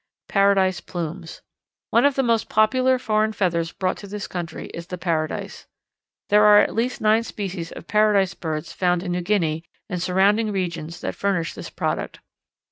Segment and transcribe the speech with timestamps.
[0.27, 1.43] Paradise Plumes
[1.91, 5.67] One of the most popular foreign feathers brought to this country is the Paradise.
[6.29, 10.51] There are at least nine species of Paradise Birds found in New Guinea and surrounding
[10.51, 12.19] regions that furnish this product.